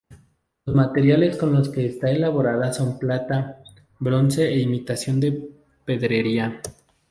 Los 0.65 0.75
materiales 0.75 1.37
con 1.37 1.53
los 1.53 1.69
que 1.69 1.85
está 1.85 2.09
elaborada 2.09 2.73
son 2.73 2.97
plata, 2.97 3.61
bronce 3.99 4.47
e 4.47 4.59
imitación 4.59 5.19
de 5.19 5.47
pedrería. 5.85 6.59